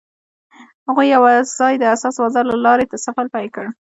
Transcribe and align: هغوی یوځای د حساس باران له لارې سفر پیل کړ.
هغوی 0.87 1.07
یوځای 1.15 1.73
د 1.77 1.83
حساس 1.91 2.15
باران 2.21 2.45
له 2.49 2.57
لارې 2.65 2.85
سفر 3.05 3.25
پیل 3.33 3.47
کړ. 3.55 3.65